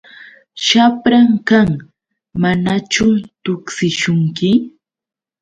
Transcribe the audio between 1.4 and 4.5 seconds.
kan. ¿Manachu tuksishunki?